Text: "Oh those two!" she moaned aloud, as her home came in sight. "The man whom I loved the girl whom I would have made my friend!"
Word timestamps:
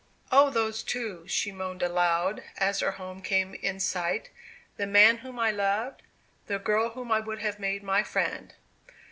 "Oh 0.31 0.49
those 0.49 0.81
two!" 0.81 1.27
she 1.27 1.51
moaned 1.51 1.83
aloud, 1.83 2.41
as 2.57 2.79
her 2.79 2.93
home 2.93 3.21
came 3.21 3.53
in 3.53 3.79
sight. 3.79 4.31
"The 4.77 4.87
man 4.87 5.17
whom 5.17 5.37
I 5.37 5.51
loved 5.51 6.01
the 6.47 6.57
girl 6.57 6.89
whom 6.93 7.11
I 7.11 7.19
would 7.19 7.37
have 7.41 7.59
made 7.59 7.83
my 7.83 8.01
friend!" 8.01 8.55